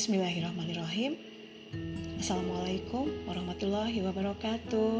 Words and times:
Bismillahirrahmanirrahim. 0.00 1.12
Assalamualaikum 2.16 3.04
warahmatullahi 3.28 4.00
wabarakatuh. 4.00 4.96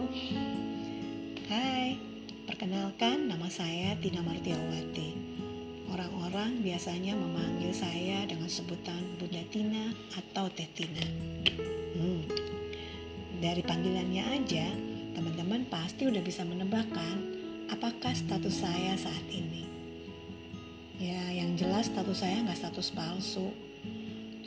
Hai, 1.49 1.97
perkenalkan 2.45 3.25
nama 3.25 3.49
saya 3.49 3.97
Tina 3.97 4.21
Martiawati. 4.21 5.17
Orang-orang 5.89 6.61
biasanya 6.61 7.17
memanggil 7.17 7.73
saya 7.73 8.29
dengan 8.29 8.53
sebutan 8.53 9.01
Bunda 9.17 9.41
Tina 9.49 9.89
atau 10.21 10.53
Teh 10.53 10.69
Tina. 10.77 11.09
Hmm. 11.97 12.21
Dari 13.41 13.65
panggilannya 13.65 14.25
aja, 14.37 14.69
teman-teman 15.17 15.65
pasti 15.73 16.13
udah 16.13 16.21
bisa 16.21 16.45
menebakkan 16.45 17.41
apakah 17.73 18.13
status 18.13 18.53
saya 18.53 19.01
saat 19.01 19.25
ini. 19.33 19.65
Ya, 21.01 21.41
yang 21.41 21.57
jelas 21.57 21.89
status 21.89 22.21
saya 22.21 22.45
nggak 22.45 22.61
status 22.69 22.93
palsu, 22.93 23.49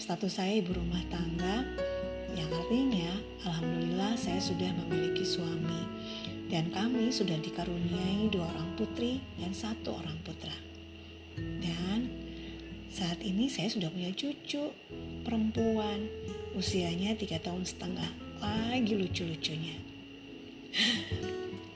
Status 0.03 0.35
saya 0.35 0.59
ibu 0.59 0.75
rumah 0.75 0.99
tangga 1.07 1.63
yang 2.35 2.51
artinya 2.51 3.07
alhamdulillah 3.47 4.19
saya 4.19 4.35
sudah 4.43 4.67
memiliki 4.83 5.23
suami 5.23 5.79
dan 6.51 6.67
kami 6.75 7.07
sudah 7.07 7.39
dikaruniai 7.39 8.27
dua 8.27 8.51
orang 8.51 8.67
putri 8.75 9.23
dan 9.39 9.55
satu 9.55 9.95
orang 9.95 10.19
putra. 10.27 10.51
Dan 11.39 12.11
saat 12.91 13.23
ini 13.23 13.47
saya 13.47 13.71
sudah 13.71 13.87
punya 13.87 14.11
cucu 14.11 14.75
perempuan 15.23 16.11
usianya 16.59 17.15
tiga 17.15 17.39
tahun 17.39 17.63
setengah 17.63 18.11
lagi 18.43 18.99
lucu-lucunya. 18.99 19.79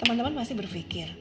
Teman-teman 0.04 0.36
masih 0.36 0.60
berpikir, 0.60 1.16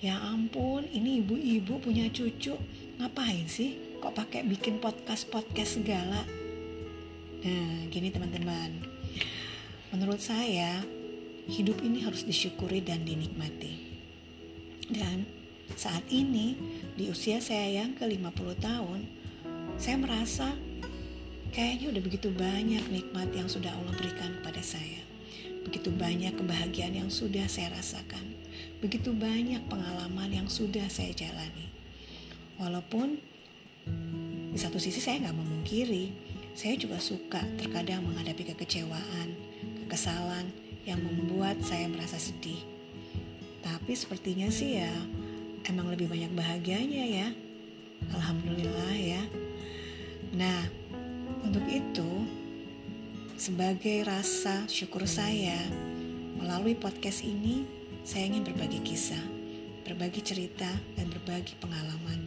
ya 0.00 0.16
ampun 0.24 0.88
ini 0.88 1.20
ibu-ibu 1.20 1.84
punya 1.84 2.08
cucu 2.08 2.56
ngapain 2.96 3.44
sih 3.44 3.89
kok 4.00 4.16
pakai 4.16 4.48
bikin 4.48 4.80
podcast-podcast 4.80 5.84
segala? 5.84 6.24
Nah 7.44 7.84
gini 7.92 8.08
teman-teman. 8.08 8.80
Menurut 9.92 10.24
saya 10.24 10.80
hidup 11.44 11.84
ini 11.84 12.00
harus 12.00 12.24
disyukuri 12.24 12.80
dan 12.80 13.04
dinikmati. 13.04 13.76
Dan 14.88 15.28
saat 15.76 16.08
ini 16.08 16.56
di 16.96 17.12
usia 17.12 17.44
saya 17.44 17.84
yang 17.84 17.92
ke 17.92 18.08
50 18.08 18.56
tahun 18.56 19.00
saya 19.76 19.96
merasa 20.00 20.48
kayaknya 21.52 21.92
udah 21.92 22.02
begitu 22.02 22.32
banyak 22.32 22.84
nikmat 22.88 23.28
yang 23.36 23.52
sudah 23.52 23.68
Allah 23.68 23.92
berikan 24.00 24.32
kepada 24.40 24.64
saya. 24.64 25.04
Begitu 25.60 25.92
banyak 25.92 26.40
kebahagiaan 26.40 27.04
yang 27.04 27.12
sudah 27.12 27.44
saya 27.52 27.68
rasakan. 27.76 28.32
Begitu 28.80 29.12
banyak 29.12 29.60
pengalaman 29.68 30.32
yang 30.32 30.48
sudah 30.48 30.88
saya 30.88 31.12
jalani. 31.12 31.68
Walaupun 32.56 33.29
satu 34.60 34.76
sisi 34.76 35.00
saya 35.00 35.24
nggak 35.24 35.40
memungkiri, 35.40 36.12
saya 36.52 36.76
juga 36.76 37.00
suka 37.00 37.40
terkadang 37.56 38.04
menghadapi 38.04 38.52
kekecewaan, 38.52 39.32
kekesalan 39.88 40.52
yang 40.84 41.00
membuat 41.00 41.56
saya 41.64 41.88
merasa 41.88 42.20
sedih. 42.20 42.60
Tapi 43.64 43.96
sepertinya 43.96 44.52
sih 44.52 44.76
ya 44.84 44.92
emang 45.64 45.88
lebih 45.88 46.12
banyak 46.12 46.28
bahagianya 46.36 47.04
ya. 47.08 47.28
Alhamdulillah 48.12 48.92
ya. 49.00 49.22
Nah, 50.36 50.68
untuk 51.40 51.64
itu 51.64 52.28
sebagai 53.40 54.04
rasa 54.04 54.68
syukur 54.68 55.08
saya 55.08 55.56
melalui 56.36 56.76
podcast 56.76 57.24
ini 57.24 57.64
saya 58.04 58.28
ingin 58.28 58.44
berbagi 58.44 58.84
kisah, 58.84 59.24
berbagi 59.88 60.20
cerita 60.20 60.68
dan 61.00 61.08
berbagi 61.08 61.56
pengalaman. 61.64 62.20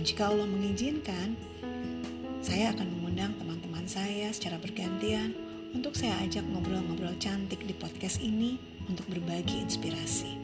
Dan 0.00 0.08
jika 0.08 0.32
Allah 0.32 0.48
mengizinkan, 0.48 1.36
saya 2.40 2.72
akan 2.72 2.88
mengundang 2.88 3.36
teman-teman 3.36 3.84
saya 3.84 4.32
secara 4.32 4.56
bergantian 4.56 5.36
untuk 5.76 5.92
saya 5.92 6.16
ajak 6.24 6.40
ngobrol-ngobrol 6.40 7.12
cantik 7.20 7.60
di 7.68 7.76
podcast 7.76 8.16
ini 8.24 8.56
untuk 8.88 9.04
berbagi 9.12 9.60
inspirasi. 9.60 10.40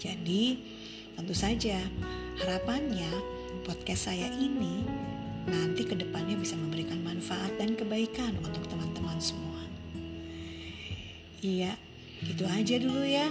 Jadi, 0.00 0.56
tentu 1.20 1.36
saja 1.36 1.84
harapannya 2.40 3.12
podcast 3.68 4.08
saya 4.08 4.32
ini 4.32 4.88
nanti 5.44 5.84
ke 5.84 5.92
depannya 5.92 6.40
bisa 6.40 6.56
memberikan 6.56 7.04
manfaat 7.04 7.52
dan 7.60 7.76
kebaikan 7.76 8.40
untuk 8.40 8.64
teman-teman 8.72 9.20
semua. 9.20 9.68
Iya, 11.44 11.76
gitu 12.24 12.48
aja 12.48 12.80
dulu 12.80 13.04
ya. 13.04 13.28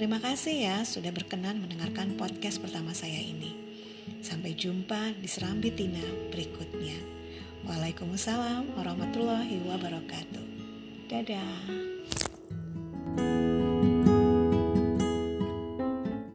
Terima 0.00 0.16
kasih 0.24 0.56
ya 0.56 0.76
sudah 0.88 1.12
berkenan 1.12 1.60
mendengarkan 1.60 2.16
podcast 2.16 2.64
pertama 2.64 2.96
saya 2.96 3.20
ini. 3.20 3.67
Sampai 4.18 4.54
jumpa 4.58 5.14
di 5.18 5.30
Serambi 5.30 5.70
Tina 5.70 6.02
berikutnya. 6.34 6.98
Waalaikumsalam 7.66 8.74
warahmatullahi 8.74 9.62
wabarakatuh. 9.66 10.46
Dadah. 11.06 12.27